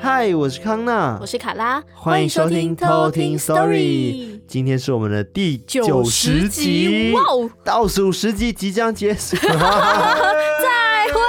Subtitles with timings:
[0.00, 4.40] 嗨，我是康娜，我是卡拉，欢迎收听偷听 Story。
[4.46, 9.48] 今天是我们的第九十集，哇哦，倒数十集即将结束， 再
[11.12, 11.20] 会，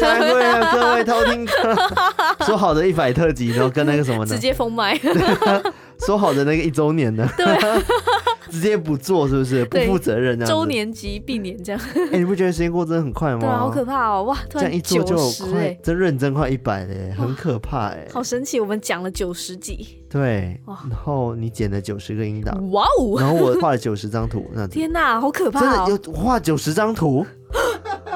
[0.00, 1.74] 再会了，各位偷听客。
[2.44, 4.34] 说好的一百特辑，然后跟那个什么呢？
[4.34, 4.98] 直接封麦。
[6.04, 7.28] 说好的那个一周年呢？
[7.36, 7.46] 对。
[8.50, 10.46] 直接不做是不是不负责任啊？
[10.46, 13.40] 周年级并年这样， 哎、欸，你不觉得时间过真的很快吗？
[13.40, 14.22] 对啊，好可怕哦！
[14.24, 15.16] 哇，突然这样一做就
[15.50, 18.06] 快，真认真快一百嘞，很可怕哎！
[18.12, 23.20] 好神奇，我们讲了九十几，对，然后你剪了九十个音档，哇哦！
[23.20, 25.86] 然后我画了九十张图，那天哪，好可怕、哦！
[25.86, 27.24] 真的有画九十张图。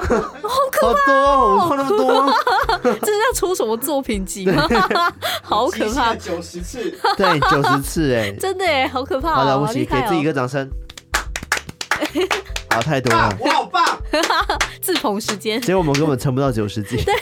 [0.09, 1.59] 好可怕、哦！
[1.59, 2.33] 好多，我画那么多，
[2.83, 4.67] 这是要出什么作品集吗？
[5.43, 6.15] 好可怕！
[6.15, 9.35] 九十次，对，九十次，哎， 真的哎，好可怕、哦！
[9.37, 10.69] 好了不起，给自己一个掌声。
[12.79, 13.85] 好，太多了，我好棒！
[14.81, 17.13] 自捧时间，结果我们根本撑不到九十集， 对，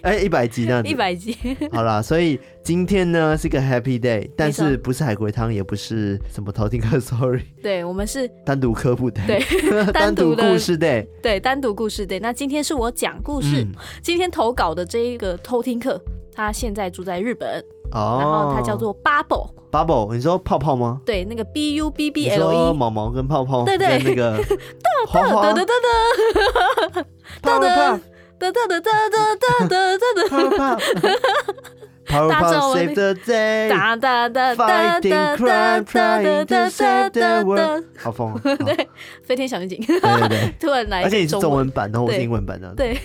[0.00, 1.36] 哎，一百集那样子，一百集。
[1.70, 12.18] 好啦，所以今天呢是个 Happy Day，但是不是海龟汤，也不是什么偷听课 Sorry，对，我们是单独科普 Day，对，单独故事 Day，对，单独故事 Day。
[12.18, 16.00] 那今天是我讲故事，嗯、今天投稿的这一个偷听课，
[16.34, 17.62] 他现在住在日本。
[17.92, 21.00] 哦，然后它叫做 Bubble，Bubble，你说泡泡吗？
[21.04, 24.38] 对，那个 B U B B L E，毛毛跟泡泡，对对，那个
[24.82, 25.74] 哒哒哒哒哒
[27.02, 27.04] 哒，
[27.42, 27.68] 哒哒
[28.40, 30.78] 哒哒哒哒哒哒哒
[32.06, 32.40] 哒哒。
[32.40, 37.84] Powerpuff Save the day，Fighting crime trying to save the world。
[37.96, 38.88] 好疯，对，
[39.22, 42.98] 飞天小女警，对对对，突然来，而且你是中文版，然后我是英文版的，对，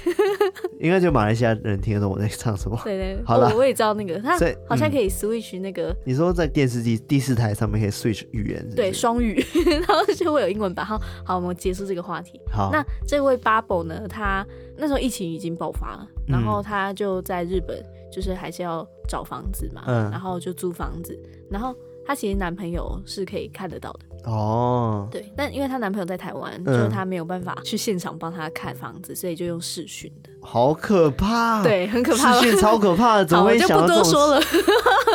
[0.80, 2.80] 应该就马来西亚人听得懂我在唱什么。
[2.84, 4.36] 对对，好了，我也知道那个，他
[4.68, 5.96] 好像可以 switch 那个。
[6.04, 9.46] 你说在电视机第四台上面可以 switch 语言，对，双语，
[9.88, 10.84] 然后就会有英文版。
[10.86, 12.42] 好，好，我们结束这个话题。
[12.52, 14.08] 好，那这位 Bubble 呢？
[14.10, 14.44] 他
[14.78, 17.78] 那时候疫情已经爆发了，然后他就在日本。
[18.12, 21.18] 就是还是要找房子嘛，嗯，然后就租房子，
[21.50, 24.00] 然后她其实男朋友是可以看得到的。
[24.32, 34.00] 哦，对，但因为她男朋友在台湾，嗯，就是她没有办法去现场帮她看房子，所以就用视讯的，好可怕，对，很可怕，视讯超可怕的，怎么会想到这种？
[34.00, 34.42] 我就不多说了，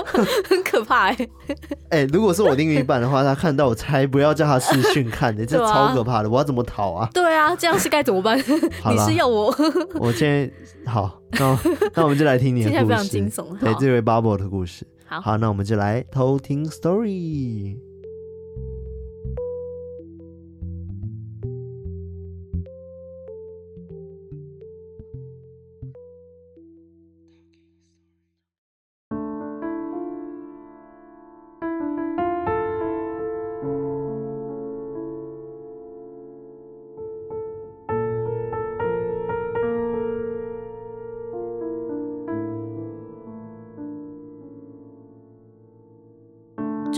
[0.50, 1.28] 很可怕哎，
[1.88, 7.08] 哎，如果是我另一半的话，他看到我才不要叫他视讯看的， 这超可怕的，我要怎么逃啊？
[7.14, 8.36] 对啊，这样是该怎么办？
[8.38, 9.46] 你是要我？
[9.94, 11.18] 我现在好。
[11.32, 11.58] 那
[11.94, 13.58] 那我们就来听你的故事，非常惊悚。
[13.58, 14.86] 对，这位 Bubble 的故事。
[15.06, 17.91] 好，好，那我们就来偷听 story。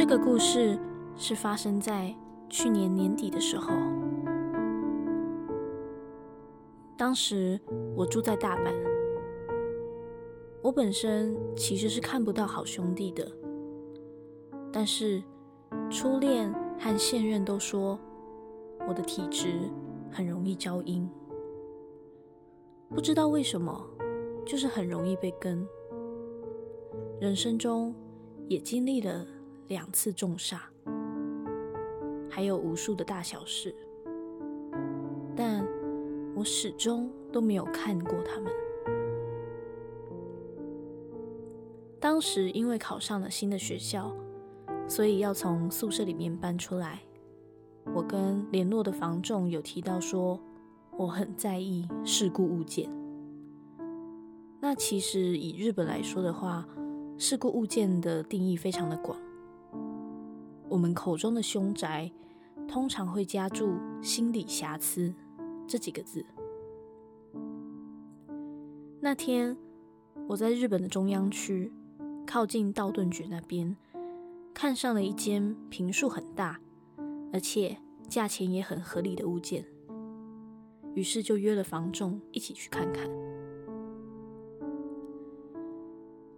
[0.06, 0.78] 这个故事
[1.16, 2.15] 是发生在
[2.50, 3.72] 去年年底的时候。
[6.94, 7.59] 当时
[7.97, 8.70] 我住在大阪，
[10.60, 13.26] 我本身其实是看不到好兄弟的，
[14.70, 15.22] 但是
[15.91, 17.98] 初恋和现任都说
[18.87, 19.70] 我的体质
[20.12, 21.09] 很容易招阴，
[22.91, 23.82] 不知道为什么，
[24.44, 25.66] 就是很容易被跟。
[27.19, 27.94] 人生中
[28.48, 29.25] 也经历了。
[29.69, 30.58] 两次重煞，
[32.30, 33.75] 还有无数的大小事，
[35.34, 35.66] 但
[36.34, 38.52] 我始终都没有看过他们。
[41.98, 44.14] 当时因为考上了新的学校，
[44.86, 47.00] 所以要从宿舍里面搬出来。
[47.94, 50.38] 我跟联络的房仲有提到说，
[50.98, 52.91] 我很在意事故物件。
[54.60, 56.69] 那其实以日本来说的话，
[57.16, 59.19] 事故物件的定义非常的广。
[60.69, 62.10] 我们口中的凶宅，
[62.66, 65.14] 通常会加注“心理瑕疵”
[65.66, 66.25] 这几个字。
[69.00, 69.56] 那天
[70.26, 71.70] 我在日本的中央区，
[72.26, 73.76] 靠近道顿局那边，
[74.55, 76.58] 看上了一间坪数很大，
[77.32, 77.76] 而且
[78.08, 79.64] 价钱也很合理的物件，
[80.94, 83.08] 于是就约了房仲一起去看看。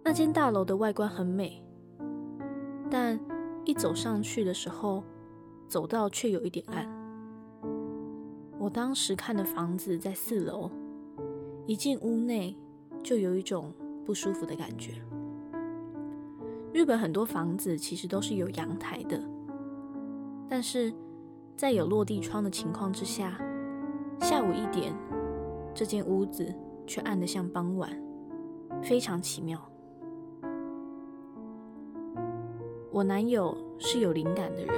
[0.03, 1.63] 那间大楼的外观很美，
[2.89, 3.19] 但
[3.67, 5.03] 一走上去的时候，
[5.67, 6.87] 走道却有一点暗。
[8.57, 10.71] 我当时看的房子在四楼，
[11.65, 12.57] 一进屋内
[13.03, 13.73] 就有一种
[14.05, 14.93] 不舒服的感觉。
[16.71, 19.21] 日本很多房子其实都是有阳台的，
[20.47, 20.93] 但是
[21.57, 23.37] 在有落地窗的情况之下，
[24.21, 24.95] 下午一点，
[25.73, 26.55] 这间屋子
[26.85, 27.91] 却暗得像傍晚，
[28.81, 29.59] 非常奇妙。
[32.97, 34.73] 我男友是有灵感的人，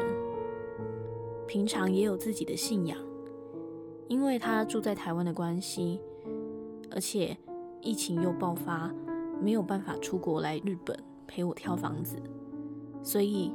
[1.48, 3.00] 平常也有自己的信仰，
[4.10, 6.01] 因为他住在台湾的关系，
[6.92, 7.38] 而且
[7.80, 8.94] 疫情又爆发，
[9.42, 12.18] 没有办法出国来日本陪我挑房子，
[13.01, 13.54] 所以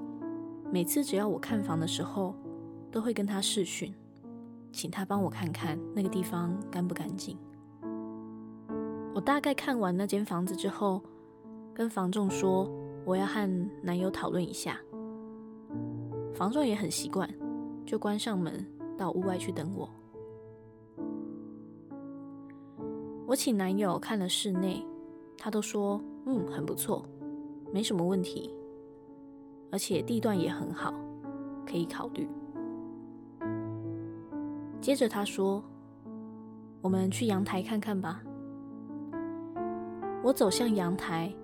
[0.72, 2.34] 每次只要我看房的时候，
[2.90, 3.94] 都会跟他视讯，
[4.72, 7.36] 请他帮我看看那个地方干不干净。
[9.14, 11.02] 我大概看完那间房子之后，
[11.74, 12.66] 跟房仲说
[13.04, 14.78] 我要和男友讨论一下。
[16.34, 17.28] 房仲也很习惯，
[17.86, 18.66] 就关上门
[18.96, 19.88] 到屋外去等我。
[23.26, 24.84] 我请男友看了室内，
[25.38, 27.04] 他都说嗯，很不错，
[27.72, 28.52] 没什么问题，
[29.70, 30.92] 而且地段也很好，
[31.66, 32.28] 可以考虑。
[34.80, 35.62] 接着他说
[36.82, 38.22] ：“我们去阳台看看吧。”
[40.22, 41.34] 我走向阳台，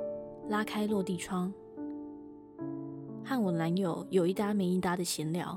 [0.50, 1.52] 拉开落地窗，
[3.24, 5.56] 和我男友有一搭没一搭的闲聊，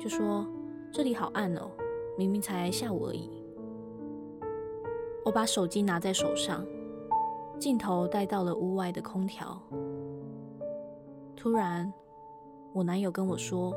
[0.00, 0.44] 就说
[0.90, 1.70] ：“这里好暗哦，
[2.16, 3.30] 明明才下午而已。”
[5.24, 6.66] 我把手机拿在手上，
[7.56, 9.56] 镜头带到了屋外的空调。
[11.36, 11.92] 突然，
[12.72, 13.72] 我男友跟我说：“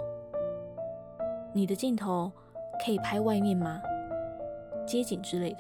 [1.54, 2.32] 你的镜头
[2.84, 3.80] 可以拍外面吗？
[4.88, 5.60] 街景之类的。”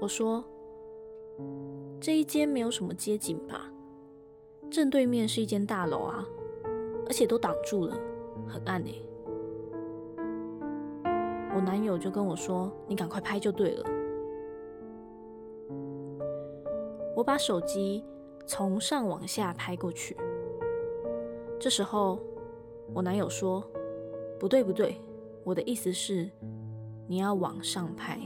[0.00, 0.44] 我说
[2.00, 3.70] ：“这一间没有什么街景吧？
[4.70, 6.26] 正对面是一间大楼啊，
[7.06, 7.94] 而且都挡住了，
[8.48, 9.02] 很暗欸。”
[11.54, 13.84] 我男友就跟我说：“你赶快拍就对了。”
[17.14, 18.02] 我把手机
[18.46, 20.16] 从上往下拍过去。
[21.58, 22.18] 这时候，
[22.94, 23.62] 我男友说
[24.40, 24.98] ：“不对不对，
[25.44, 26.30] 我的意思是
[27.06, 28.18] 你要往上拍。”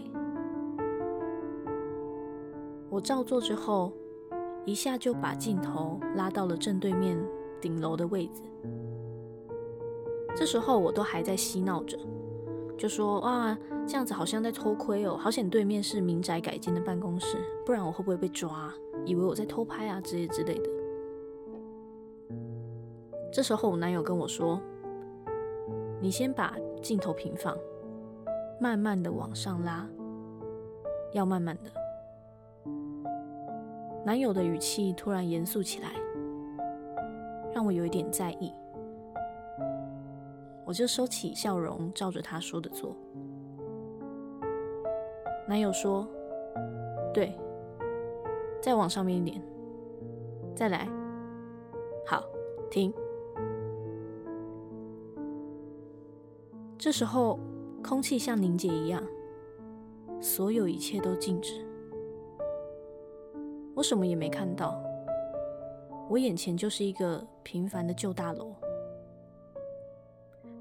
[2.95, 3.93] 我照做之后，
[4.65, 7.19] 一下就把镜头拉到了正对面
[7.61, 8.41] 顶楼的位置。
[10.37, 11.99] 这时候我都还在嬉闹着，
[12.79, 18.73] 就说：“哇，这样子好像在偷窥哦，好险对面是民宅改建的办公室，不然我会不会被抓？
[19.05, 20.71] 以为我在偷拍啊之类之类的。”
[23.33, 24.61] 这时候我男友跟我说
[26.01, 27.59] ：“你先把镜头平放，
[28.61, 29.85] 慢慢的往上拉，
[31.13, 31.73] 要慢慢的。”
[34.05, 35.89] 男友的语气突然严肃起来，
[37.55, 38.53] 让我有一点在意。
[40.67, 42.95] 我就收起笑容，照着他说的做。
[45.49, 46.07] 男友说
[47.15, 47.35] ：“对，
[48.61, 49.43] 再往上面一点，
[50.55, 50.87] 再来，
[52.07, 52.23] 好，
[52.71, 52.93] 停。”
[56.77, 57.39] 这时候，
[57.83, 59.03] 空气像凝结一样，
[60.21, 61.67] 所有一切都静止。
[63.75, 64.81] 我什么也没看到，
[66.09, 68.55] 我眼前就是一个平凡的旧大楼。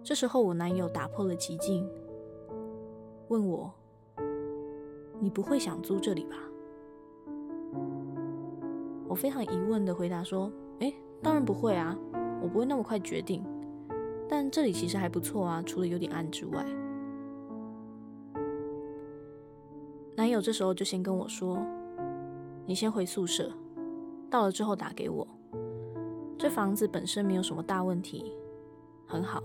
[0.04, 1.88] 这时候，我男友打破了寂静，
[3.28, 3.72] 问我
[5.22, 6.36] ：“你不会想租这里吧？”
[9.08, 11.96] 我非常疑问的回答说：“诶，当然不会啊，
[12.42, 13.46] 我不会那么快决定。
[14.28, 16.66] 但这里其实还不错啊，除了有点暗之外。”
[20.16, 21.64] 男友这时候就先跟我说。
[22.66, 23.52] 你先回宿舍，
[24.30, 25.28] 到了之后打给我。
[26.38, 28.34] 这房子本身没有什么大问题，
[29.08, 29.44] 很好。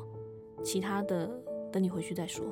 [0.62, 1.28] 其他的
[1.72, 2.44] 等你回去再说。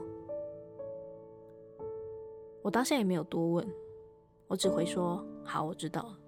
[2.62, 3.66] 我当下也没有多问，
[4.48, 6.18] 我只回说好，我知道了。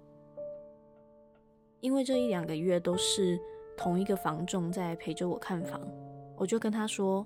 [1.81, 3.39] 因为这一两个月都是
[3.77, 5.81] 同一个房仲在陪着我看房，
[6.37, 7.25] 我就跟他说，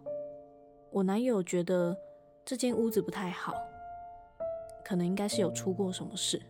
[0.92, 1.96] 我男友觉得
[2.44, 3.54] 这间屋子不太好，
[4.84, 6.42] 可能应该是有出过什么事。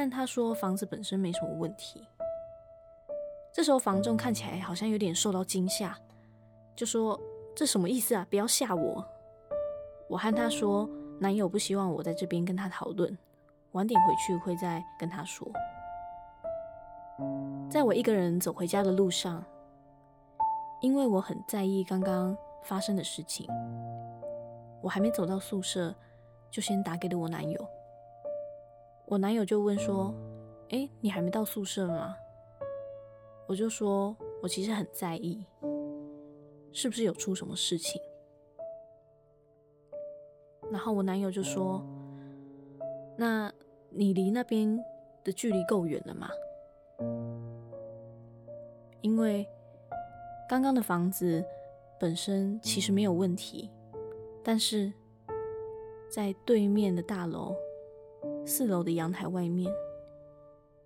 [0.00, 2.06] 但他说房子本身没什么问题。
[3.52, 5.98] 这时候房仲看起来好像有点受到惊吓，
[6.76, 7.20] 就说
[7.52, 8.24] ：“这什么意思啊？
[8.30, 9.04] 不要吓我！”
[10.08, 10.88] 我和他说
[11.18, 13.18] ：“男友不希望我在这边跟他讨论，
[13.72, 15.44] 晚点回去会再跟他说。”
[17.68, 19.44] 在我一个人走回家的路上，
[20.80, 23.48] 因为我很在意刚刚发生的事情，
[24.80, 25.92] 我还没走到宿舍，
[26.52, 27.68] 就先打给了我男友。
[29.10, 30.14] 我男友就问说
[30.68, 32.14] ：“诶，你还没到宿舍吗？”
[33.48, 35.46] 我就说：“我其实很在意，
[36.72, 37.98] 是不是有出什么事情？”
[40.70, 41.82] 然后我男友就说
[43.16, 43.50] ：“那
[43.88, 44.78] 你离那边
[45.24, 46.28] 的距离够远了吗？
[49.00, 49.48] 因为
[50.46, 51.42] 刚刚的房子
[51.98, 53.70] 本身其实没有问题，
[54.44, 54.92] 但是
[56.10, 57.56] 在对面的大楼
[58.48, 59.70] 四楼的阳台外面，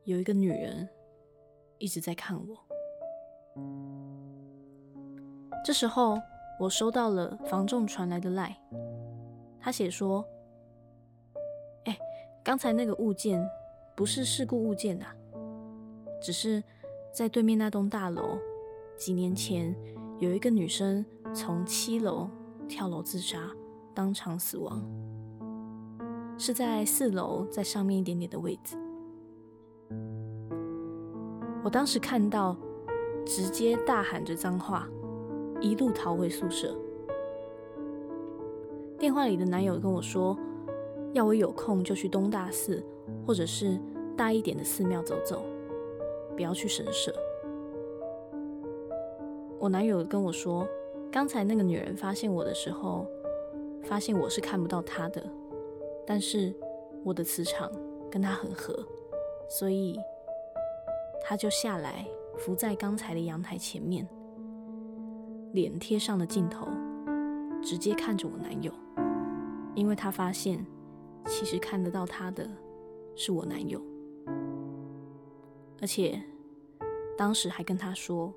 [0.02, 0.88] 有一个女人
[1.78, 2.58] 一直在看我。
[5.64, 6.18] 这时候，
[6.58, 8.60] 我收到了房仲传来的赖，
[9.60, 10.26] 他写说
[11.86, 11.96] ：“哎，
[12.42, 13.40] 刚才那个物件
[13.94, 15.14] 不是事故物件啊，
[16.20, 16.60] 只是
[17.14, 18.40] 在对面那栋大楼，
[18.96, 19.72] 几年前
[20.18, 22.28] 有一个女生从七楼
[22.68, 23.48] 跳楼自杀，
[23.94, 24.84] 当场死亡，
[26.38, 28.76] 是在四楼在上面一点点的位置。
[31.64, 32.56] 我当时看到，
[33.24, 34.88] 直接大喊着脏话。”
[35.62, 36.76] 一路逃回宿舍。
[38.98, 40.36] 电话里的男友跟我说，
[41.12, 42.84] 要我有空就去东大寺，
[43.24, 43.78] 或者是
[44.16, 45.44] 大一点的寺庙走走，
[46.34, 47.14] 不要去神社。
[49.60, 50.66] 我男友跟我说，
[51.12, 53.06] 刚才那个女人发现我的时候，
[53.84, 55.24] 发现我是看不到她的，
[56.06, 56.54] 但是
[57.04, 57.70] 我的磁场
[58.10, 58.86] 跟他很合，
[59.48, 59.98] 所以
[61.22, 62.06] 他就下来
[62.38, 64.08] 伏在刚才的阳台前面。
[65.52, 66.66] 脸贴上了镜头，
[67.62, 68.72] 直接看着我男友，
[69.74, 70.66] 因为他发现，
[71.26, 72.48] 其实看得到他的
[73.14, 73.78] 是我男友，
[75.78, 76.18] 而且
[77.18, 78.32] 当时还跟他说：“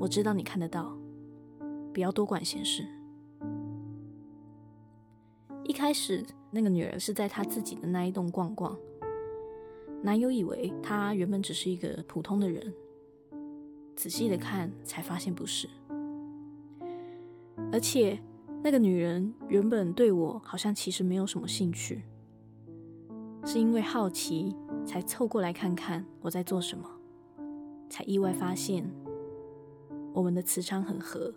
[0.00, 0.96] 我知道你看得到，
[1.92, 2.82] 不要多管闲事。”
[5.64, 8.76] 一开始，那个女人是在她自己的那一栋逛逛，
[10.02, 12.74] 男友以为她原本只是一个普通的人，
[13.94, 15.68] 仔细的看才发现不是。
[17.72, 18.18] 而且，
[18.62, 22.02] 那个女人原本对我好像其实没有什么兴趣，
[23.44, 26.90] 是因为好奇才凑过来看看我在做什么，
[27.88, 28.90] 才意外发现
[30.12, 31.32] 我们的磁场很合，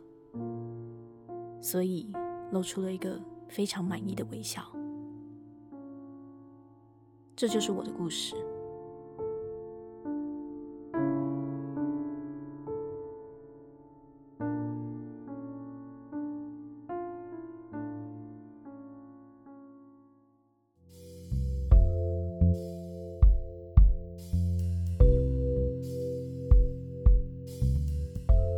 [1.61, 2.11] 所以
[2.51, 4.63] 露出了一个非常满意的微笑。
[7.35, 8.35] 这就是我的故事。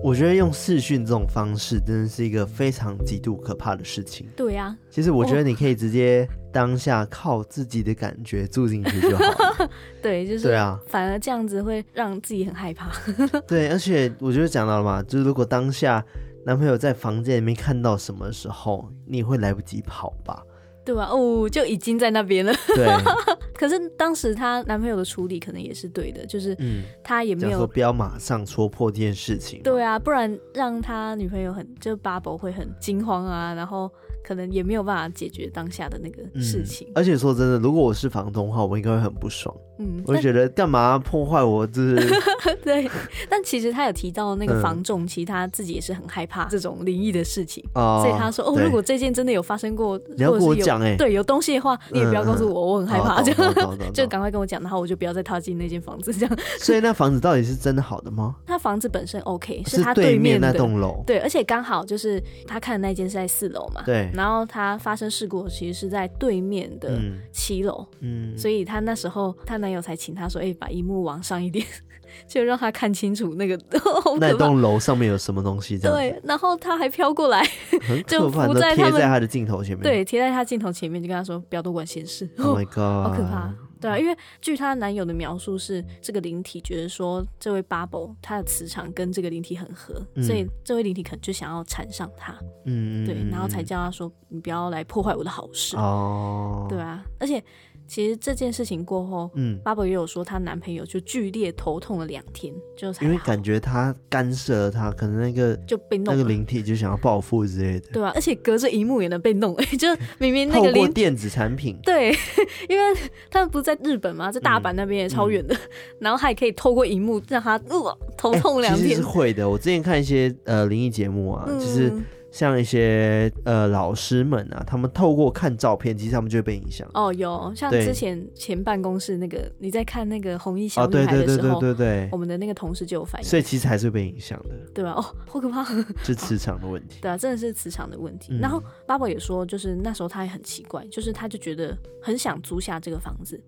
[0.03, 4.27] 我觉得用视讯这种方式真的是一个非常极度可怕的事情。
[4.35, 9.69] 对呀、啊，其实我觉得你可以直接当下靠自己的感觉住进去就好了。
[10.01, 12.89] 对，就是对啊，反而这样子会让自己很害怕。
[13.45, 16.01] 对，而且我觉得讲到了嘛，就是如果当下
[16.45, 20.41] 男朋友在房间里面看到什么时候，你会来不及跑吧？
[20.85, 21.09] 对吧？
[21.11, 22.53] 哦，就已经在那边了。
[22.73, 22.87] 对。
[23.53, 26.55] 可是当时她男朋友的处理可能也是对的，就是
[27.03, 29.61] 他也没有说不要马上戳破这件事情。
[29.61, 33.91] 对啊，不然让他女朋友很就 Bubble 会很惊慌啊，然后。
[34.25, 39.55] 可能也没有办法解决当下的那个事情，嗯，而且说真的，如果我是房东的话，我应该会很不爽。
[39.77, 42.13] 嗯，我就觉得干嘛破坏我这是？
[42.63, 42.89] 对，
[43.29, 53.33] 但其实他有提到那个房仲，嗯、其实他自己也是很害怕这种灵异的事情，哦，所以他说哦，如果这件真的有发生过，你要跟我讲哎，对，有东西的话，你也不要告诉我，嗯，我很害怕，就
[53.93, 56.37] 就赶快跟我讲，然后我就不要再踏进那间房子这样。
[56.59, 58.35] 所以那房子到底是真的好的吗？
[58.45, 64.09] 他房子本身 OK，是他对面那栋楼，对，而且刚好就是他看的那间是在四楼嘛，对。
[64.13, 66.99] 然后他发生事故其实是在对面的
[67.31, 71.65] 七楼，嗯，所以他那时候她男友才请他说，哎、欸，把荧幕往上一点，
[72.29, 73.59] 就让他看清楚那个
[74.21, 75.77] 那栋楼上面有什么东西。
[75.79, 77.43] 对，然后他还飘过来，
[78.05, 82.29] 就浮在贴在他的镜头前面，对，贴在他镜头前面，就跟他说不要多管闲事。
[82.37, 83.51] Oh my god，好可怕。
[83.81, 97.43] 对啊，因为据她男友的描述是，这个灵体觉得说，这位 Bubble 他的磁场跟这个灵体很合，嗯、所以这位灵体可能就想要缠上他，嗯，对，然后才叫他说，你不要来破坏我的好事，哦，对啊，而且。
[97.87, 109.87] 其实这件事情过后，嗯，Bubble 也有说她男朋友就剧烈头痛了两天，就因为感觉他干涉了他，可能那个就被弄，那个灵体就想要报复之类的，对啊，而且隔着荧幕也能被弄， 就
[110.17, 112.09] 明明那个透过电子产品，对，
[112.67, 112.99] 因为
[113.29, 114.31] 他们不是在日本嘛？
[114.31, 115.69] 在大阪那边也超远的，嗯嗯、
[116.01, 118.89] 然后他也可以透过荧幕让他呃头痛两天、欸。
[118.89, 121.93] 其实是会的，我之前看一些呃灵异节目啊，就、嗯、是。
[122.35, 126.85] 像一些呃老师们啊，他们透过看照片，其实他们就会被影响。
[126.93, 133.25] 哦，有像之前前办公室那个，你在看那个红衣小女孩的时候，哦、对，对，对，对，对，对，我们的那个同事就有反应。
[133.25, 134.91] 所以其实还是会被影响的，对吧？
[134.91, 135.63] 哦，好可怕，
[136.03, 136.99] 是磁场的问题。
[137.01, 138.33] 对啊，真的是磁场的问题。
[138.33, 143.41] 嗯、然后 Bubble 也说，就是那时候他也很奇怪，就是他就觉得很想租下这个房子，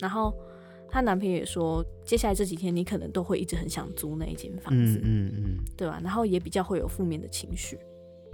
[0.00, 0.34] 然后
[0.90, 5.98] 她男朋友也说，接下来这几天你可能都会一直很想租那一间房子，嗯嗯嗯，对吧？
[6.04, 7.78] 然后也比较会有负面的情绪，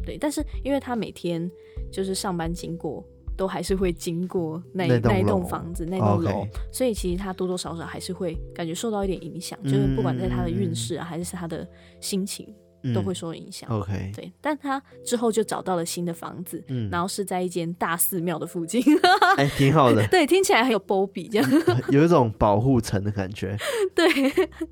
[0.05, 0.19] 对。
[0.19, 1.51] 但是因为他每天
[1.91, 3.05] 就是上班经过，
[3.37, 11.69] 都还是会经过那那一栋房子那栋楼所以其实他多多少少还是会感觉受到一点影响，就是不管在他的运势啊，还是他的
[12.01, 12.47] 心情。
[12.93, 13.67] 都会受影响。
[13.71, 18.83] OK，对，但他之后就找到了新的房子，嗯，然后是在一间大寺庙的附近，
[19.39, 20.07] 哎，挺好的。
[20.09, 21.51] 对，听起来很有波比这样，
[21.89, 23.57] 有一种保护层的感觉。
[23.95, 24.07] 对，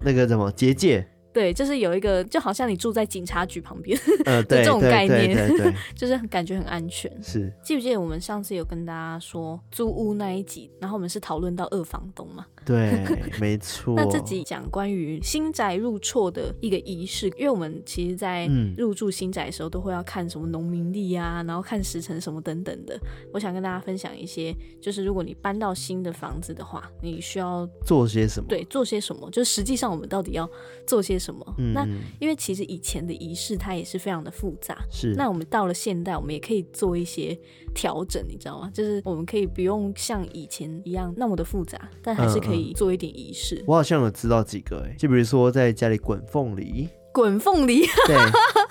[0.04, 1.08] 那个什么结界。
[1.32, 7.10] 对，就是有一个，就好像你住在警察局旁边 的这种概念，对对对对就是感觉很安全。
[7.22, 12.46] 是，记不记得我们上次有跟大家说租屋那一集，然后我们是讨论到二房东嘛？
[12.64, 13.04] 对，
[13.40, 13.94] 没错。
[13.96, 22.98] 那这集讲关于新宅入错的一个仪式，因为我们其实，在入住新宅的时候，都会要看什么农民历啊，然后看时辰什么等等的。
[23.32, 28.46] 我想跟大家分享一些，就是如果你搬到新的房子的话，你需要做些什么？
[28.48, 29.28] 对，做些什么？
[29.30, 30.48] 就实际上我们到底要
[30.86, 31.54] 做些什么？
[31.58, 31.86] 嗯、那
[32.18, 34.76] 因为其实以前的仪式它也是非常的复杂。
[34.90, 35.14] 是。
[35.16, 37.38] 那我们到了现代，我们也可以做一些
[37.74, 38.70] 调整，你知道吗？
[38.74, 42.72] 就是我们可以不用像以前一样那么的复杂，但还是可以。
[42.72, 48.16] 做一点仪式，我好像有知道几个哎，就比如说在家里滚凤梨，滚凤梨，对，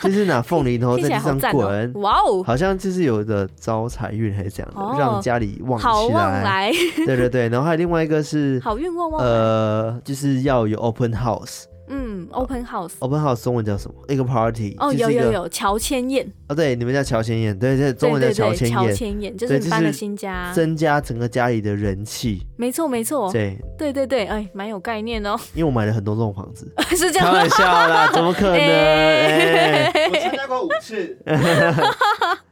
[0.01, 6.72] 就是拿凤梨然后在地上滚， 哇哦，好像就是有的招财运还是这样的，哦，让家里旺起来，
[7.05, 11.65] 对对对，然后还有另外一个是好运旺旺，呃，就是要有 open house。
[11.93, 13.95] 嗯，open house，open house 中文叫什么？
[14.07, 18.77] 一个 party 哦，有有有乔迁宴哦，对，你们叫乔迁宴，对对，中文叫乔迁宴。
[18.77, 22.48] 乔千宴就是你搬了新家，增加整个家里的人气。
[22.55, 25.38] 没错没错，对对对对，哎，蛮有概念哦。
[25.53, 27.27] 因为我买了很多这种房子，是这样。
[27.27, 28.57] 开玩笑啦，怎么可能？
[30.12, 31.17] 我参加过五次。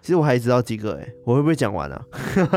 [0.10, 2.04] 其实我还知道几个哎，我会不会讲完啊？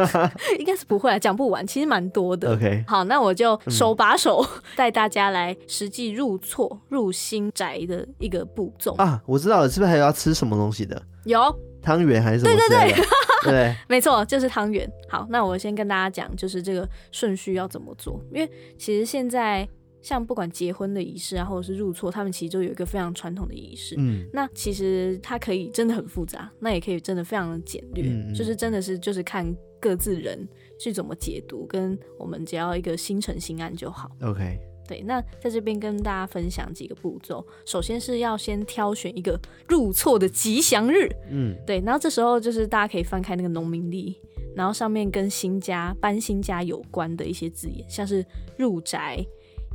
[0.59, 2.55] 应该是不会啊，讲不完，其实蛮多的。
[2.55, 4.43] OK，好，那我就手把手
[4.75, 9.21] 带大家来实际入错入新宅的一个步骤啊。
[9.27, 11.03] 我知道了，是不是还要吃什么东西的？
[11.27, 12.57] 有汤圆还是什么？
[12.57, 13.05] 对对对，
[13.53, 14.91] 对，没错，就是汤圆。
[15.11, 19.69] 好，那我先跟大家讲，就是这个顺序要怎么做，因为其实现在。
[20.03, 23.95] 像不管结婚的仪式啊，或者是入错，他们其实就有一个非常传统的仪式。
[23.99, 30.47] 嗯，那其实它可以真的很复杂，那也可以真的非常的简略，就是真的是就是看各自人
[30.79, 34.11] 去怎么解读，跟我们只要一个心诚心安就好。
[34.23, 41.09] OK，对，那在这边跟大家分享几个步骤，首先是要先挑选一个入错的吉祥日。
[41.31, 44.17] 嗯，对，然后这时候就是大家可以翻开那个农民历，
[44.57, 49.25] 然后上面跟新家搬新家有关的一些字眼，像是入宅。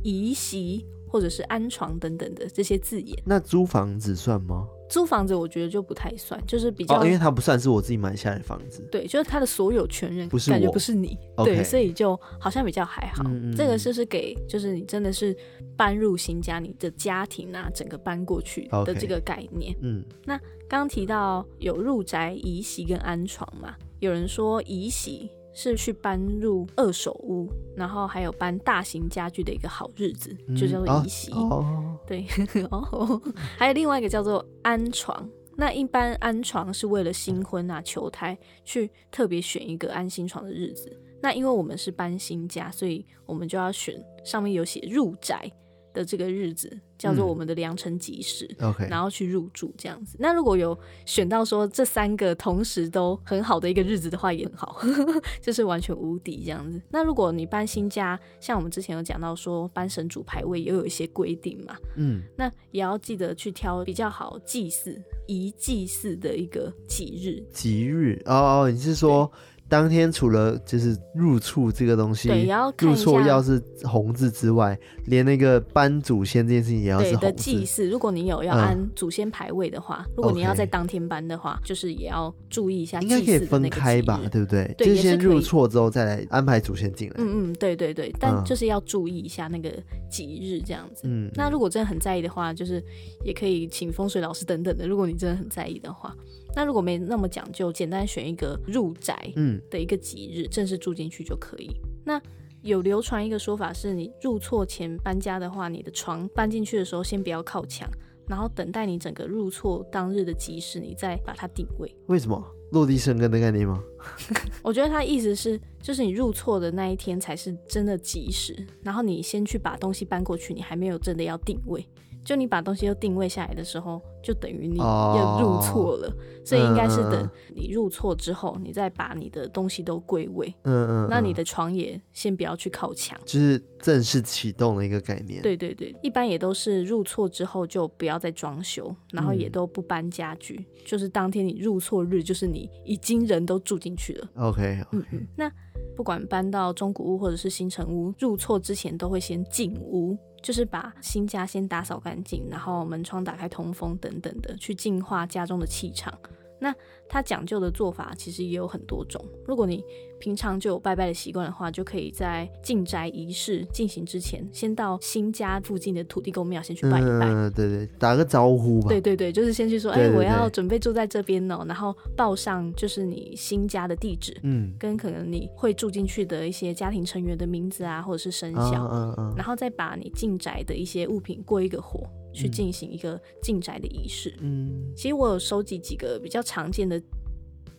[0.08, 4.66] 移席或者是安床等等的这些字眼，那租房子算吗？
[4.90, 8.82] 租房子我觉得就不太算，就是比较，哦、因为它不算是我自己买下来的房子。
[8.90, 13.22] 对，就是它的所有权人不是感觉不是你.对，所以就好像比较还好。
[13.54, 15.36] 这个就是给，就是你真的是
[15.76, 19.76] 搬入新家，你的家庭啊，整个搬过去的这个概念。
[19.82, 25.30] 嗯，那刚刚提到有入宅、移席跟安床嘛，有人说移席。
[25.60, 31.32] 是去搬入二手屋，然后还有搬大型家具的一个好日子，嗯、就叫做移席。
[31.32, 32.24] 哦、对，
[32.70, 33.20] 哦，
[33.58, 35.28] 还有另外一个叫做安床。
[35.56, 40.96] 那一般安床是为了新婚啊、求胎，去特别选一个安心床的日子。
[41.20, 45.50] 那因为我们是搬新家，所以我们就要选上面有写入宅
[45.92, 46.78] 的这个日子。
[46.98, 50.16] 叫做我们的良辰吉时，嗯，OK，然后去入住这样子。
[50.18, 54.80] 那如果有选到说这三个同时都很好的一个日子的话，也很好，
[55.40, 56.82] 就是完全无敌这样子。
[56.90, 67.40] 那如果你搬新家，像我们之前有讲到说搬神主牌位也有一些规定嘛，嗯，那也要记得去挑比较好祭祀、宜祭祀的一个吉日。
[67.52, 69.30] 吉日哦哦，你是说？
[69.68, 77.20] 当天除了就是入厝这个东西，对，要入厝要是红字之外，连那个搬祖先这件事情也要是红字。
[77.20, 82.98] 对的祭祀，如果你有要安祖先牌位的话，嗯、如果你要在当天搬的话，就是也要注意一下。
[83.00, 84.74] 应该可以分开吧，对不对？
[84.78, 87.14] 对，就是先入厝之后再来安排祖先进来。
[87.18, 89.70] 嗯嗯，对对对，但就是要注意一下那个
[90.10, 91.02] 吉日这样子。
[91.04, 92.82] 嗯，那如果真的很在意的话，就是
[93.22, 94.88] 也可以请风水老师等等的。
[94.88, 96.16] 如果你真的很在意的话。
[96.58, 101.70] 那如果没那么讲究，简单选一个入宅嗯的一个吉日，嗯、正式住进去就可以。
[102.04, 102.20] 那
[102.62, 107.88] 有流传一个说法是，你入错前搬家的话，你的床搬进去的时候先不要靠墙，
[108.26, 111.94] 然后等待你整个入错当日的吉时，你再把它定位。
[112.08, 112.44] 为什么？
[112.72, 113.80] 落地生根的概念吗？
[114.60, 121.86] 我觉得他意思是，就是你入错的那一天才是真的吉时，然后你先去把东西搬过去，你还没有真的要定位。
[122.28, 126.12] 就你把东西又定位下来的时候，就等于你又入错了，哦、
[126.44, 130.54] 所以应该是等你入错之后，你再把你的东西都归位。
[130.64, 131.08] 嗯嗯。
[131.08, 135.40] 那你的床也先不要去靠墙，就是正式启动的一个概念。
[135.40, 144.28] 对对对，一般也都是入错之后就不要再装修，然后也都不搬家具，嗯、就是当天你入错日，就是你已经人都住进去了。
[144.34, 145.02] OK, 嗯。
[145.34, 145.50] 那
[145.96, 150.14] 不管搬到中古屋或者是新城屋，入错之前都会先进屋。
[150.48, 156.10] 就是把新家先打扫干净，然后门窗打开通风等等的，去净化家中的气场。
[156.58, 156.74] 那
[157.08, 159.24] 它讲究的做法其实也有很多种。
[159.46, 159.84] 如果你
[160.18, 167.26] 平常就有拜拜的习惯的话，就可以在进宅仪式进行之前，先到新家附近的土地公庙先去拜一拜。
[167.28, 168.88] 嗯，对对，打个招呼吧。
[168.88, 182.04] 对对对，就是先去说，哎，我要准备住在这边哦，然后报上就是你新家的地址，嗯，跟可能你会住进去的一些家庭成员的名字啊，或者是生肖，嗯嗯，然后再把你进宅的一些物品过一个火，
[182.38, 184.34] 去进行一个进宅的仪式。
[184.40, 187.02] 嗯，其实我有收集几个比较常见的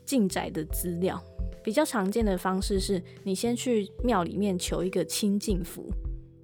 [0.06, 1.22] 进宅的资料。
[1.62, 5.92] 比较常见的方式是，你先去庙里面求一个清净符，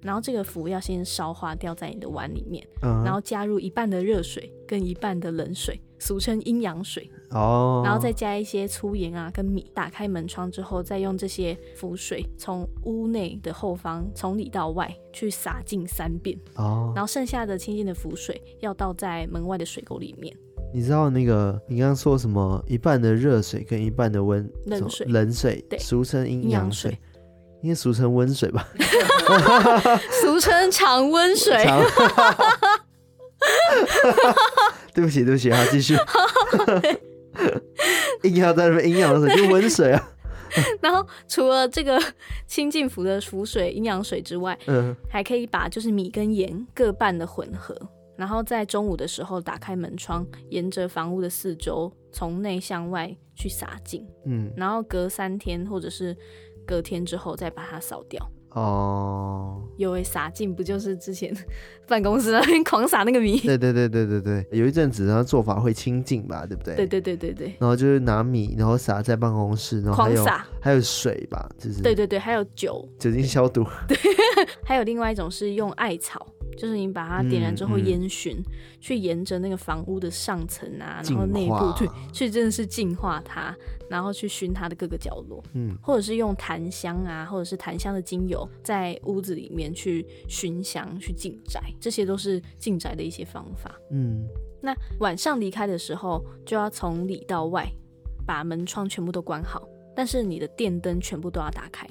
[0.02, 3.04] 然后这个符要先烧化掉在你的碗里面，uh huh.
[3.04, 7.86] 然后加入一半的热水跟一半的冷水，俗称阴阳水哦，oh.
[7.86, 16.96] 然后再加一些粗盐啊跟米，打开门窗之后，再用这些浮水从屋内的后方从里到外去洒净三遍哦，oh.
[16.96, 20.36] 然后剩下的清净的浮水要倒在门外的水沟里面。
[20.74, 22.62] 你知道那个你刚刚说什么？
[22.66, 26.98] 一半的热水跟一半的温冷水，冷水，对，俗称阴阳水，
[27.62, 28.68] 应该俗称温水吧？
[30.22, 31.64] 俗称常温水。
[34.94, 35.94] 对不起，对不起，好，继续。
[38.22, 40.12] 硬要在那边阴阳水就温水啊。
[40.80, 42.00] 然后除了这个
[42.46, 47.76] 清净符的符水、阴阳水之外，嗯，还可以把就是米跟盐各半的混合。
[48.16, 56.16] 然后在中午的时候打开门窗，沿着房屋的四周从内向外去洒净，嗯，然后隔三天或者是
[56.66, 58.26] 隔天之后再把它扫掉。
[58.56, 61.30] 哦，有诶，洒净不就是之前
[61.86, 63.38] 办公室那边狂撒那个米？
[63.40, 66.74] 对对对对对对，有一阵子然后做法会清净吧，对不对？
[66.74, 67.54] 对对对对对。
[67.58, 73.62] 然后就是拿米，然后撒在办公室，然后还有狂撒，还有水吧，就是对对对，还有酒，酒精消毒。
[73.86, 73.94] 对，
[74.64, 76.26] 还有另外一种是用艾草。
[76.56, 83.54] 就是你把它点燃之后烟熏，嗯嗯、去沿着那个房屋的上层啊，然后内部对，去真的是净化它，
[83.90, 94.26] 然后去熏它的各个角落，嗯，或者是用檀香啊，或者是檀香的精油在屋子里面去熏香去进宅，这些都是进宅的一些方法，嗯。
[94.62, 97.70] 那晚上离开的时候，就要从里到外
[98.26, 101.86] 把门窗全部都关好，但是你的电灯全部都要打开，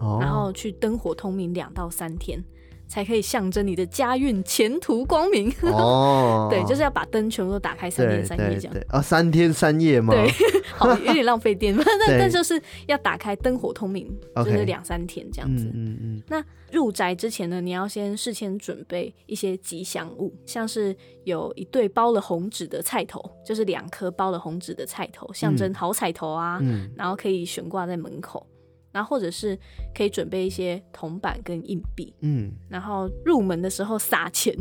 [0.00, 2.42] 哦、然后去灯火通明两到三天。
[2.90, 5.50] 才可以象征你的家运前途光明。
[5.62, 8.76] 哦， 对，就是要把灯全部都打开三天三夜这样。
[8.88, 10.12] 啊，三天三夜吗？
[10.12, 10.28] 对，
[10.74, 15.64] 好， 有点浪费电，但但就是要打开灯火通明，就是两三天这样子。
[15.66, 16.22] 嗯嗯嗯。
[16.28, 28.44] 那入宅之前呢，你要先事先准备一些吉祥物，像是有一对包了红纸的菜头，就是两颗包了红纸的菜头，象征好彩头啊，嗯，然后可以悬挂在门口。
[28.92, 29.58] 然后或者是
[29.94, 34.54] 可以准备一些铜板跟硬币，嗯，然后入门的时候撒钱，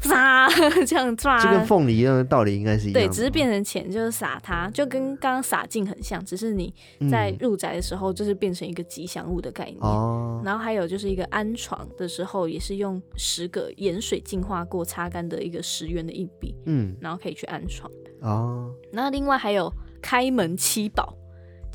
[0.00, 0.48] 撒
[0.86, 3.00] 这样抓，就跟凤梨一样的道理应该是一样的。
[3.00, 6.72] 对，只是变成钱就是撒它，就跟刚刚撒进很像，只是你
[7.10, 9.78] 在入宅的时候就是变成一个吉祥物的概念。
[9.80, 10.44] 哦、嗯。
[10.44, 17.90] 然后还有就是一个安床的时候，也是用十个盐水净化过擦干的一个十元的硬币，嗯，然后可以去安床。
[18.22, 18.72] 哦。
[18.92, 21.14] 然后另外还有开门七宝。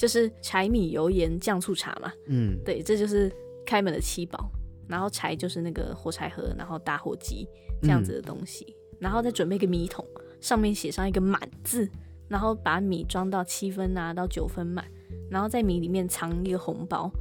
[0.01, 3.31] 就是柴米油盐酱醋茶嘛，嗯，对，这就是
[3.63, 4.49] 开门的七宝。
[4.87, 7.47] 然后柴就是那个火柴盒，然后打火机
[7.83, 10.03] 这样子的东西，嗯、然后再准备一个米桶，
[10.39, 11.87] 上面写上一个满字，
[12.27, 14.83] 然后把米装到七分啊到九分满，
[15.29, 17.11] 然后在米里面藏一个红包。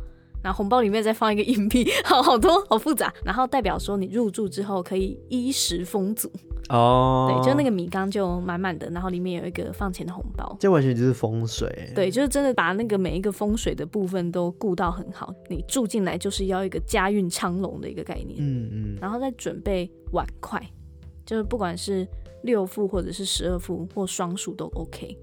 [0.42, 3.12] 然后红包里面再放一个硬币， 好好多，好复杂。
[3.22, 6.32] 然后代表说你入住之后可以衣食丰足
[6.70, 7.42] 哦。
[7.42, 10.56] 对，就那个米缸就满满的，然后里面有一个放钱的红包。
[10.58, 11.90] 这完全就是风水。
[11.94, 15.34] 对，就是真的把那个每一个风水的部分都顾到很好。
[15.48, 18.36] 你住进来就是要一个家运昌隆的一个概念。
[18.38, 18.98] 嗯嗯。
[19.00, 20.60] 然后再准备碗筷，
[21.26, 22.06] 就是不管是
[22.42, 25.16] 六副或者是十二副或双数都 OK。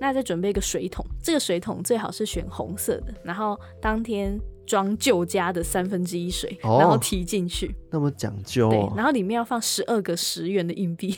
[0.00, 4.40] 那再准备一个水桶，这个水桶最好是选红色的，然后当天。
[4.66, 8.70] 装旧家的三分之一水，哦、然后提进去，那么讲究、哦。
[8.70, 11.16] 对，然后里面要放十二个十元的硬币。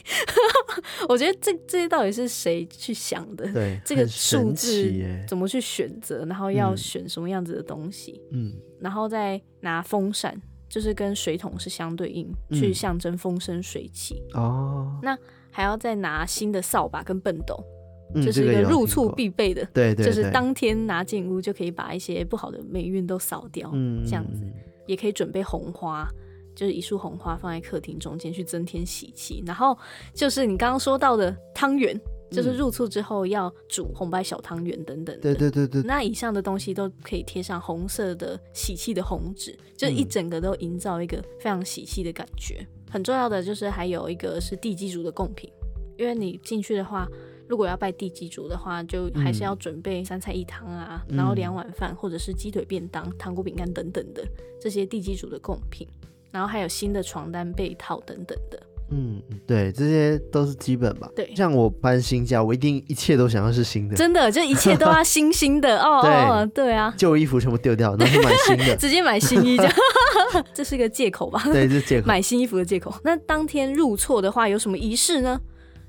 [1.08, 3.50] 我觉得这这些到底是谁去想的？
[3.52, 4.92] 对，这个数字
[5.28, 6.24] 怎么去选择？
[6.24, 8.20] 然后要选什么样子的东西？
[8.32, 14.22] 嗯，然后再拿风扇就是跟水桶是相对应，嗯、去象征风生水起。
[14.32, 15.16] 哦，那
[15.50, 17.73] 还要再拿新的扫把跟畚斗，这、
[18.14, 19.64] 嗯就是一个入厝必备的。
[19.72, 23.70] 对，对对，就是当天拿进屋就可以把一些不好的霉运都扫掉。
[23.72, 24.44] 嗯，这样子
[24.86, 26.08] 也可以准备红花，
[26.54, 29.42] 就是一束红花放在客厅中间去增添喜气。
[29.46, 29.78] 然后
[30.12, 31.98] 就是你刚刚说到的汤圆。
[32.30, 35.82] 就是入厝之后要煮红白小汤圆等等，对对对对。
[35.82, 42.66] 那以上的东西都可以贴上红色的喜气的红纸，就一整个都营造一个非常喜气的感觉。
[42.90, 45.48] 很重要的就是还有一个是地基主的贡品，
[45.96, 47.06] 因为你进去的话，
[47.48, 54.24] 如果要拜地基主的话，就还是要准备三菜一汤啊，然后两碗饭或者是鸡腿便当、糖果饼干等等的
[54.60, 55.86] 这些地基主的贡品，
[56.30, 58.60] 然后还有新的床单被套等等的。
[58.90, 61.08] 嗯，对，这些都是基本吧。
[61.16, 63.96] 对，像我搬新家，我一定一切都想要是新的。
[63.96, 66.02] 真的，就一切都要新新的 哦。
[66.02, 69.72] 对哦，对啊，旧衣服全部丢掉，然后买新的， 直接买新衣这样。
[70.52, 71.42] 这是个借口吧？
[71.46, 72.06] 对，这是借口。
[72.06, 72.94] 买新衣服的借口。
[73.02, 75.40] 那当天入厝的话，有什么仪式呢？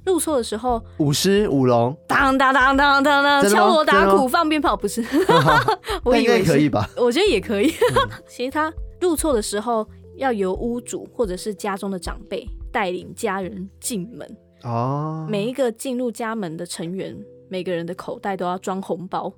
[0.05, 5.03] 入厝的时候，舞狮舞龙，当当当当当当，敲锣打鼓放鞭炮，不是？
[6.03, 6.89] 我以为可以吧？
[6.97, 7.73] 我觉得也可以。
[8.27, 9.87] 其实他入厝的时候，
[10.17, 12.47] 要由屋主或者是家中的长辈。
[12.71, 19.31] 带领家人进门哦，每一个进入家门的成员，每个人的口袋都要装红包，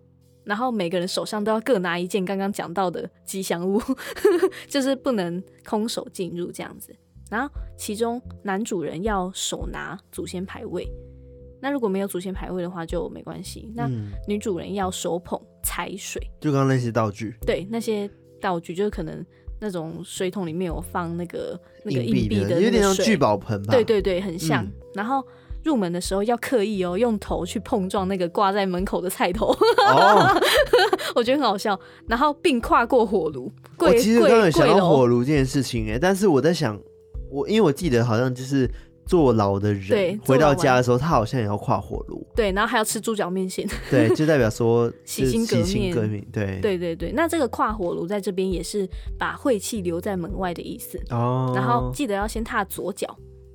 [0.43, 3.80] 然后每个人手上都要各拿一件刚刚讲到的吉祥物，
[4.67, 6.95] 就是不能空手进入这样子。
[7.30, 10.88] 然后其中男主人要手拿祖先牌位，
[11.62, 13.72] 那如果没有祖先牌位的话就没关系。
[13.76, 13.90] 那
[14.28, 18.10] 女主人要手捧财水，就刚刚那些道具，对，那些
[18.40, 19.26] 道具就是可能。
[19.60, 23.74] 那种水桶里面有放那个那个硬币的，有点像聚宝盆吧？
[23.74, 24.63] 对对对，很像。
[24.63, 25.26] 嗯、然后
[25.63, 30.40] 入门的时候要刻意哦，用头去碰撞那个挂在门口的菜头，哦、
[31.16, 31.80] 我觉得很好笑。
[32.08, 33.52] 然后并跨过火炉。
[33.80, 36.80] 我其实刚刚有想到火炉这件事情哎，但是我在想，
[37.30, 38.70] 我因为我记得好像就是。
[39.10, 42.28] 坐牢的人回到家的时候，他好像也要跨火炉。
[42.36, 43.66] 对，然后还要吃猪脚面线。
[43.90, 45.96] 对，就代表说 洗心革面。
[45.96, 46.28] 革命。
[46.30, 47.13] 对，对对对。
[47.13, 48.86] 那这个跨火炉在这边也是
[49.18, 51.02] 把晦气留在门外的意思。
[51.10, 51.54] 哦。
[51.56, 53.08] 然后记得要先踏左脚，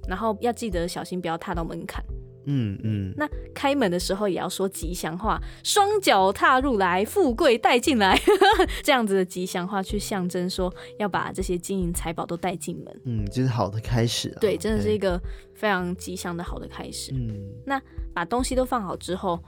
[0.09, 2.03] 然后要记得小心不要踏到门槛。
[2.47, 8.19] 嗯嗯，那开门的时候也要说吉祥话，双脚踏入来，富贵带进来，
[8.83, 13.01] 这样子的吉祥话去象征说要把这些金银财宝都带进门。
[13.05, 14.39] 嗯，就是好的开始啊。
[14.41, 15.21] 对，真的是一个
[15.55, 17.13] 非常吉祥的好的开始。
[17.15, 17.81] 嗯，那
[18.15, 19.43] 把东西都放好之后，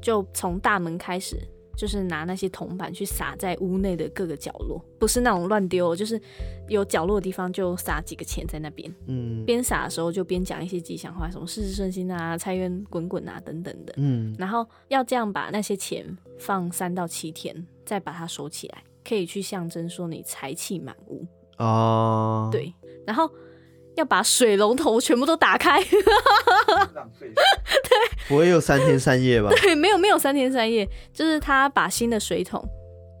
[0.00, 1.36] 就从大门开始。
[1.78, 6.20] 就是拿那些铜板去撒在屋内的各个角落，不是那种乱丢，就是
[6.66, 8.92] 有角落的地方就撒几个钱在那边。
[9.06, 13.94] 嗯，边撒的时候就边讲一些吉祥话，什么事事顺心啊、财源滚滚啊等等的。
[13.96, 16.04] 嗯，然后要这样把那些钱
[16.36, 21.24] 放三到七天，再把它收起来，可以去象征说你财气满屋。
[21.58, 22.74] 哦，对，
[23.06, 23.30] 然后。
[23.98, 25.78] 要把水龙头全部都打开，
[26.94, 27.26] 浪费。
[27.34, 29.50] 对，不会有三天三夜吧？
[29.62, 32.64] 对，没有没有三天三夜，就是他把新的水桶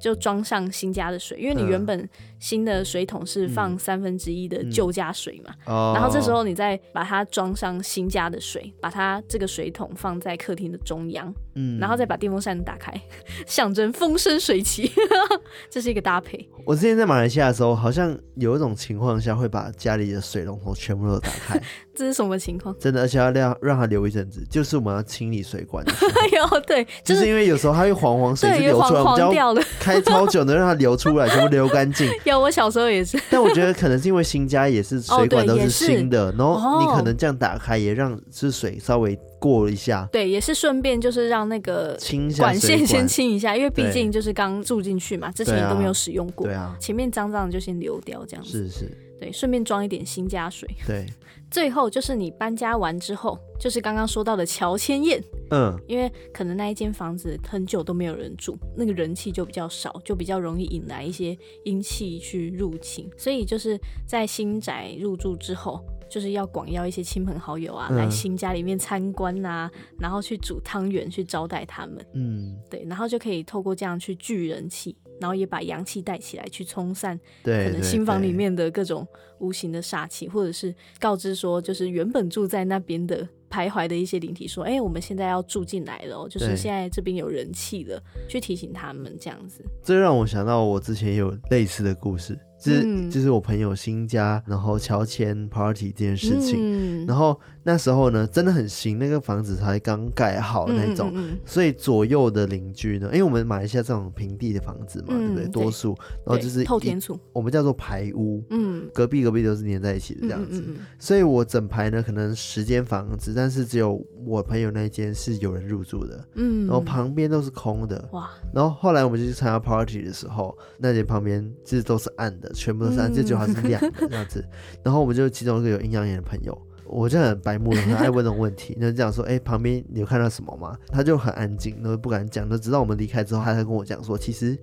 [0.00, 5.54] 就装上新家的水，因为你原本新的水桶是放三分之一的旧家水嘛，
[5.94, 12.92] 然后这时候你再把它装上新加的水，把它这个水桶放在客厅的中央，嗯，然后再把电风扇打开，
[13.46, 14.90] 象征风生水起，
[15.70, 16.48] 这是一个搭配。
[16.64, 21.60] 我之前在马来西亚的时候，好像有一种情况下会把家里的水龙头全部都打开。
[21.94, 22.72] 这是什么情况？
[22.78, 26.10] 真的，而且要让让它流一阵子，就是我们要清理水管的时候。
[26.54, 32.08] 有对，就是、就是因为有时候它会黄黄水是流出来，黄黄掉了，开超久能让它流出来，全部流干净。
[32.28, 33.20] 有，我小时候也是。
[33.30, 39.18] 但我觉得可能是因为新家也是水管都是新的，哦、然后你可能这样打开也让是水稍微。
[39.40, 41.96] 过一下，对，也是顺便就是让那个
[42.38, 51.06] 管线先清一下，因为毕竟就是刚住进去嘛，之前都没有使用过，对啊，前面脏脏的就先流掉这样子，是是，对，顺便装一点新家水，对，
[51.50, 65.84] 最后就是你搬家完之后，就是刚刚说到的乔迁宴，嗯，因为可能那一间房子很久都没有人住，那个人气就比较少，就比较容易引来一些阴气去入侵，所以就是在新宅入住之后。
[66.08, 72.04] 就是要广邀一些亲朋好友啊，嗯、来新家里面参观啊，然后去煮汤圆去招待他们。
[72.14, 79.06] 嗯，对，然后就可以透过这样去聚人气，然后也把阳气带起来，去冲散对可能新房里面的各种
[79.38, 89.64] 无形的煞气，或者是告知说，就是原本住在那边的徘徊的一些灵体说，哎、欸，我们现在要住进来了，就是现在这边有人气了，去提醒他们这样子。
[89.82, 92.38] 这让我想到我之前有类似的故事。
[92.58, 101.14] 就是、嗯、就是我朋友新家，然后乔迁 party 这件事情，嗯、然后那时候呢，真的很新，那个房子才刚盖好那种，
[101.46, 105.48] 所以左右的邻居呢，因为我们马来西亚这种平地的房子嘛，嗯、对不对？
[105.48, 110.64] 多数，然后就是透天厝，我们叫做排屋，嗯，隔壁隔壁都是连在一起的这样子，
[110.98, 122.47] 所以我整排呢可能十间房子，但是只有我朋友那一间是有人入住的，嗯，然后旁边都是空的，哇，然后后来我们就去参加 party 的时候，那间旁边其实都是暗的。
[122.54, 124.44] 全部都是，就觉得它是亮的这样子。
[124.82, 126.56] 然后我们就其中一个有阴阳眼的朋友，
[126.86, 128.76] 我就很白目，很爱问这种问题。
[128.80, 130.76] 那就讲说，哎、欸，旁边你有看到什么吗？
[130.88, 132.46] 他就很安静，都不敢讲。
[132.48, 134.58] 那直到我们离开之后，他才跟我讲说，其实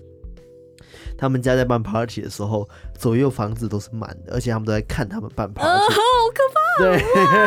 [1.17, 5.67] 他们家在办 party 的时候，左右房子都是满的，而且他们都在看他们办 party。
[5.69, 5.88] 呃，好
[6.33, 6.65] 可怕。
[6.77, 7.01] 对，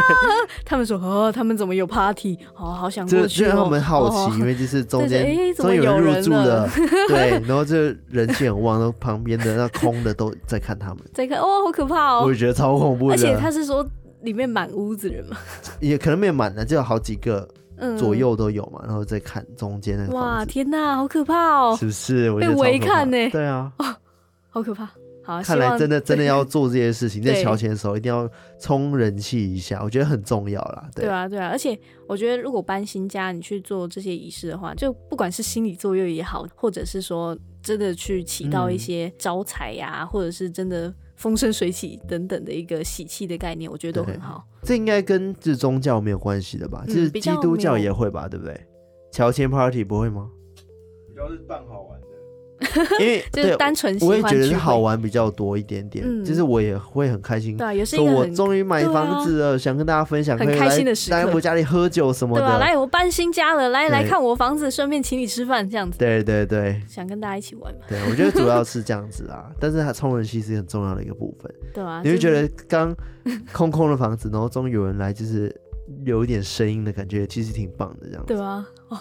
[0.65, 2.39] 他们说哦，他们怎么有 party？
[2.57, 3.41] 哦，好想过去。
[3.41, 6.69] 就让他们好奇，哦、因为就是中间终于有人入住了，
[7.09, 7.77] 对，然后就
[8.09, 12.23] 人气很旺，然后旁边的那空的都在看他们，在看哦，好可怕哦！
[12.25, 13.15] 我也觉得超恐怖的。
[13.15, 13.87] 而且他是说
[14.23, 15.37] 里面满屋子人嘛，
[15.79, 17.47] 也可能没有满的，就有好几个
[17.97, 20.15] 左右都有嘛，然后再看中间那个。
[20.15, 21.77] 哇，天哪，好可怕哦！
[21.79, 22.31] 是不是？
[22.31, 23.31] 我被围看呢？
[23.31, 23.87] 对啊，哦，
[24.51, 24.89] 好可怕。
[25.23, 28.27] 好，看来真的真的要做这些事情， 在乔迁的时候一定要
[28.59, 30.89] 冲人气一下，我觉得很重要啦。
[30.95, 44.47] 对，对啊，对啊，而且我觉得如果搬新家，你去做这些仪式的话，就不管是心理作用也好，或者是说真的去起到一些招财呀，嗯、或者是真的风生水起等等的一个喜气的概念，我觉得都很好。
[44.63, 46.85] 这应该跟这宗教没有关系的吧？
[46.87, 48.29] 就、嗯、是基督教也会吧？
[48.29, 48.59] 对不对？
[49.11, 50.31] 乔迁 party 不会吗？
[51.13, 51.98] 主要是办好玩。
[52.99, 56.05] 因为就是单纯，我也觉得是好玩比较多一点点。
[56.07, 61.17] 嗯就是我也会很开心，对，也是说我终于买房子了，想跟大家分享，很开心的时刻。
[61.17, 65.99] 来我家里喝酒什么的，来我搬新家了，来来看我房子，顺便请你吃饭这样子。
[65.99, 67.81] 对对对，想跟大家一起玩嘛。
[67.89, 71.55] 对，我觉得主要是这样子啊， 但是它充人气是很重要的一个部分。
[71.73, 72.95] 对啊，你会觉得刚
[73.53, 75.55] 空空的房子，然后终于有人来，就是
[76.05, 78.35] 有一点声音的感觉，其实挺棒的这样子。
[78.35, 78.99] 对啊，哦。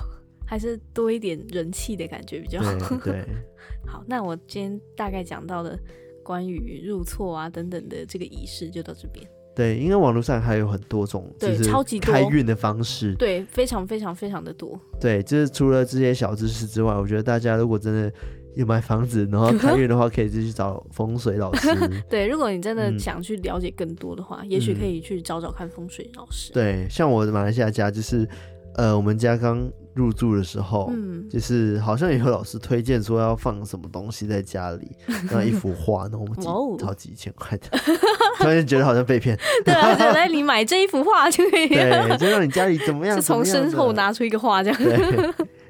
[0.48, 2.74] 还是多一点人气的感觉比较好。
[3.04, 3.24] 对，
[3.86, 5.78] 好，那我今天大概讲到的
[6.24, 9.24] 关于入错啊等等的这个仪式就到这边。
[9.54, 14.80] 对，因为网络上还有很多种，对，超级开运的方式，对，非常非常非常的多。
[15.02, 18.14] 对，就是除了这些小知识之外，我觉得大家如果真的
[18.56, 21.68] 有买房子然后开运的话，可以就去找风水老师。
[22.08, 26.54] 对，如果你真的想去了解更多的话，嗯、也许可以去找找看风水老师。
[26.54, 28.30] 对，像我的马来西亚家就是，
[28.76, 29.68] 呃，我们家刚。
[29.98, 34.92] 入住的时候，嗯，就是好像也有老师推荐说要放什么东西在家里，
[35.32, 37.78] 那一幅画，那我们几好几千块的，
[38.38, 39.38] 突然觉得好像被骗。
[39.66, 43.18] 对啊，来你买这一幅画就可以， 对，就让你家里怎么样？
[43.18, 44.80] 是从身后拿出一个画这样，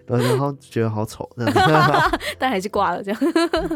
[0.05, 1.27] 对，然后觉得好丑，
[2.37, 3.21] 但还是挂了这样。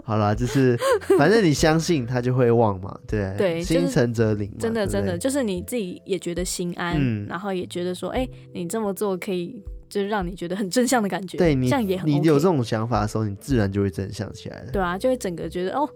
[0.03, 0.77] 好啦，就是
[1.17, 9.63] 反正你相信他就会忘嘛，对对，心诚则灵，真的真的就是你自己也觉得心安，然后也觉得说，哎，你这么做可以。
[9.91, 12.19] 就是让你觉得很正向的感觉，对你这样也很、OK。
[12.19, 14.71] 你有这种想法的时候，你自然就会正向起来了。
[14.71, 15.87] 对啊，就会整个觉得哦，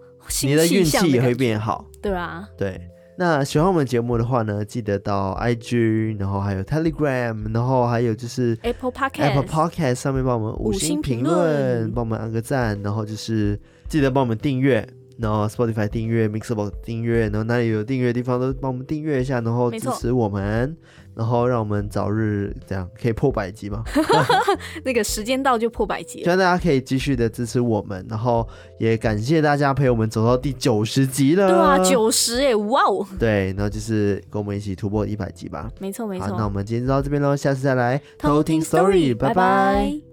[0.44, 1.84] 你的运气也会变好。
[2.02, 2.78] 对啊，对。
[3.18, 14.86] 那喜欢我们节目的话呢，记得到 IG，然后还有 Telegram，然后还有就是 Apple Podcast Apple Podcast 上面帮我们五星评论，帮我们按个赞，然后就是记得帮我们订阅，
[15.18, 20.76] 然后 Spotify 订阅，Mixable 订阅，然后哪里有订阅的地方都帮我们订阅一下，然后支持我们。
[21.16, 23.82] 然后让我们早日这样可以破百集吗？
[24.84, 26.22] 那个时间到就破百集。
[26.22, 28.46] 希望大家可以继续的支持我们，然后
[28.78, 31.48] 也感谢大家陪我们走到第九十集了。
[31.48, 33.06] 对啊，九十哎，哇哦！
[33.18, 35.70] 对，然后就是跟我们一起突破一百集吧。
[35.80, 36.26] 没错没错。
[36.26, 40.05] 好，那我们今天就到这边喽，下次再来偷听 story，拜拜。